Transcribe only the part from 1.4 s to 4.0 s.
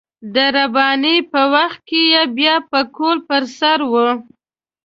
وخت کې يې بيا پکول پر سر و.